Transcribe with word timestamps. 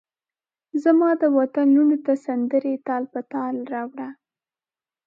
زمادوطن 0.83 1.67
لوڼوته 1.75 2.13
سندرې 2.25 2.73
تال 2.87 3.03
په 3.13 3.19
تال 3.31 3.55
راوړه 3.73 4.09